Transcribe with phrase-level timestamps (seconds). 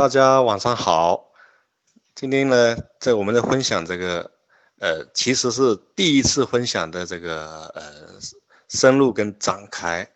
[0.00, 1.30] 大家晚上好。
[2.14, 4.30] 今天呢，在我们的分享这个，
[4.78, 7.82] 呃，其实是第一次分享的这个，呃，
[8.66, 10.10] 深入跟展开。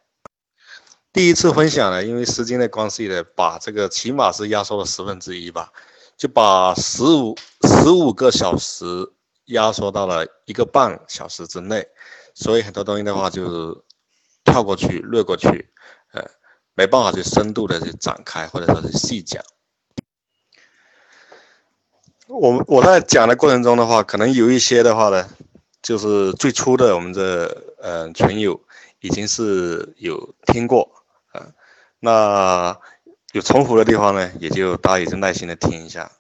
[1.13, 5.71] 第一次分享呢，因为时间的关系呢，把这个起码是压缩了十分之一吧，
[6.17, 7.37] 就把十五
[7.69, 8.87] 十五个小时
[9.49, 11.87] 压缩到了一个半小时之内，
[12.33, 13.83] 所以很多东西的话就是
[14.45, 15.71] 跳过去、略过去，
[16.13, 16.25] 呃，
[16.73, 19.45] 没办法去深度的去展开或者说是细讲。
[22.27, 25.29] 我我在讲的过程中的话，可能有一些的话呢，
[25.83, 28.59] 就是最初的我们的呃群友
[29.01, 30.91] 已经是有听过
[31.33, 31.47] 啊，
[32.01, 32.77] 那
[33.33, 36.11] 有重复的地方呢，也就大家也就耐心的听一下。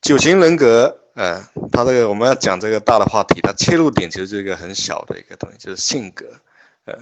[0.00, 6.24] 九型人格，呃，他这个我们要讲这个大的话题，它切入点其实是一个很小的一个东西，就是性格，
[6.86, 6.94] 呃，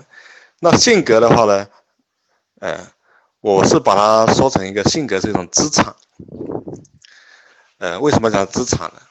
[0.59, 1.69] 那性格的话呢，
[2.59, 2.77] 呃，
[3.41, 5.95] 我是把它说成一个性格是一种资产。
[7.85, 9.03] 呃，为什么讲资产呢？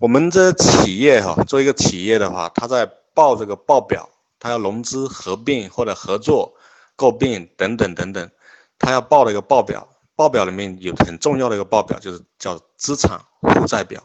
[0.00, 6.52] 我们这企业哈，做一个企业的话，他在报这个报表，他要融资、合并或者合作、
[6.96, 8.28] 购并等等等等，
[8.76, 14.02] 他要报的一个报表，报表里面有很重要的一个报表，就是叫资产负债表。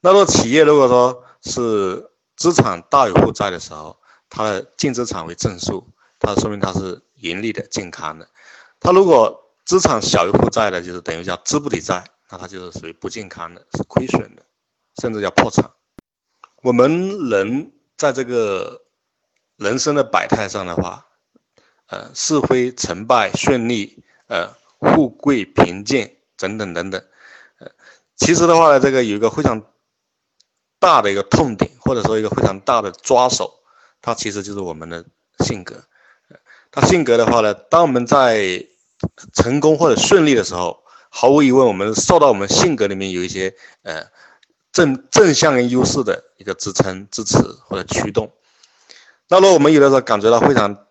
[0.00, 3.98] 那么企业如果说是资产大于负债的时候，
[4.30, 5.84] 它的净资产为正数，
[6.20, 8.28] 它说明它是盈利的、健康的。
[8.78, 12.04] 它如果资产小于负债的，就是等于叫资不抵债。
[12.30, 14.42] 那它就是属于不健康的，是亏损的，
[15.00, 15.70] 甚至要破产。
[16.62, 18.82] 我们人在这个
[19.56, 21.06] 人生的百态上的话，
[21.86, 27.02] 呃，是非成败、顺利、呃，富贵贫贱等等等等，
[27.58, 27.70] 呃，
[28.16, 29.62] 其实的话呢，这个有一个非常
[30.78, 33.60] 大的一个痛点，或者说一个非常大的抓手，
[34.02, 35.04] 它其实就是我们的
[35.40, 35.82] 性格。
[36.70, 38.66] 它性格的话呢，当我们在
[39.32, 44.06] 成功或者顺利的时候，毫无疑问，我们受到我们性格里面有一些呃
[44.72, 48.32] 正正向优势的一个支撑、支持或者驱动。
[49.28, 50.86] 那如果我们有的时候感觉到非常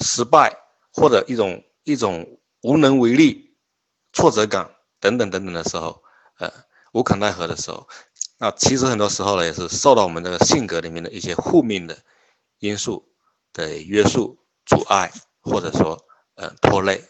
[0.00, 0.56] 失败，
[0.92, 3.56] 或者一种一种无能为力、
[4.12, 4.70] 挫折感
[5.00, 6.02] 等等等等的时候，
[6.38, 6.50] 呃，
[6.92, 7.86] 无可奈何的时候，
[8.38, 11.96] 那其实很多时候呢，也是受到我们这个性格里面的一些负面的
[12.58, 13.06] 因素
[13.52, 15.10] 的约束、阻碍，
[15.40, 16.04] 或者说
[16.34, 17.04] 呃拖累。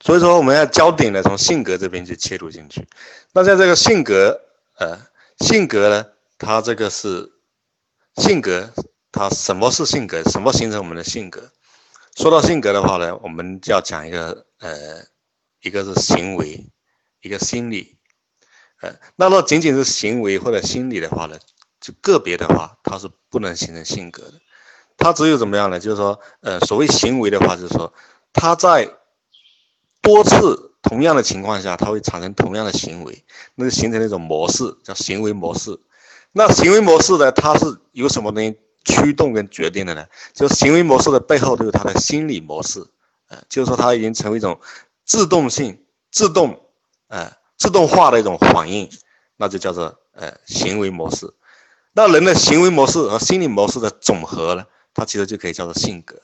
[0.00, 2.86] 所以说，我们要焦点呢从性格这边去切入进去。
[3.32, 4.40] 那在这个性格，
[4.78, 4.98] 呃，
[5.40, 6.06] 性格呢，
[6.38, 7.30] 它这个是
[8.16, 8.72] 性格，
[9.10, 10.22] 它什么是性格？
[10.30, 11.50] 什么形成我们的性格？
[12.16, 15.04] 说到性格的话呢，我们就要讲一个，呃，
[15.62, 16.64] 一个是行为，
[17.22, 17.96] 一个心理。
[18.80, 21.36] 呃，那若仅仅是行为或者心理的话呢，
[21.80, 24.34] 就个别的话，它是不能形成性格的。
[24.96, 25.78] 它只有怎么样呢？
[25.80, 27.92] 就是说，呃，所谓行为的话，就是说，
[28.32, 28.88] 它在
[30.00, 35.78] 多次同样的情况下，它会产生同样的行为，那就形成一种模式，叫行为模式。
[36.32, 40.06] 那行为模式呢，它是由什么东西驱动跟决定的呢？
[40.32, 42.86] 就行为模式的背后都有它的心理模式，
[43.28, 44.58] 呃，就是说它已经成为一种
[45.04, 46.58] 自动性、自动，
[47.08, 48.88] 呃，自动化的一种反应，
[49.36, 51.32] 那就叫做呃行为模式。
[51.92, 56.16] 那人的行为模式和心理模式的总和呢，它其实就可以叫做性格。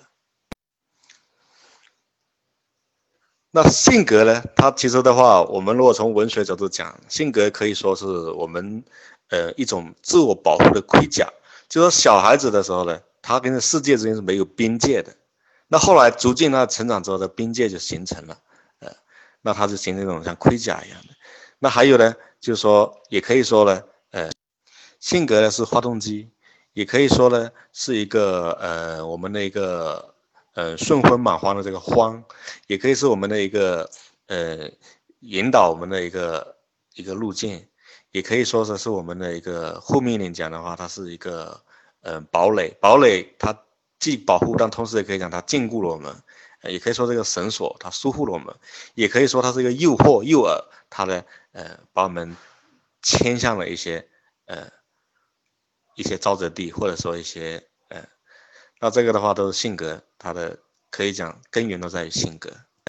[3.56, 4.42] 那性格呢？
[4.56, 8.82] 它其实的话，我们如果从文学角度讲，性格可以说是我们，
[9.28, 11.32] 呃，一种自我保护的盔甲。
[11.68, 15.14] 就说小孩子的时候呢，他跟世界之间是没有边界的。
[15.68, 18.36] 那后来逐渐他成长之后的边界就形成了，
[18.80, 18.90] 呃，
[19.42, 21.14] 那他就形成一种像盔甲一样的。
[21.60, 24.32] 那还有呢，就是说，也可以说呢，呃，
[24.98, 26.28] 性格呢是发动机，
[26.72, 30.12] 也可以说呢是一个呃我们的一个。
[30.54, 32.24] 呃，顺风满帆的这个帆，
[32.68, 33.90] 也可以是我们的一个
[34.28, 34.70] 呃
[35.18, 36.56] 引导我们的一个
[36.94, 37.66] 一个路径，
[38.12, 41.60] 也可以说是是我们的一个后面一点讲的话，它是一个
[42.02, 42.68] 呃堡垒。
[42.80, 43.64] 堡垒它
[43.98, 46.22] 既保护，但同时也可以讲它禁锢了我们，
[46.62, 48.54] 也可以说这个绳索它束缚了我们，
[48.94, 52.36] 也可以说它是一个诱惑诱饵，它呢呃把我们
[53.02, 54.08] 牵向了一些
[54.46, 54.70] 呃
[55.96, 57.66] 一些沼泽地，或者说一些。
[58.84, 60.58] 那这个的话都是性格，他的
[60.90, 62.50] 可以讲根源都在于性格。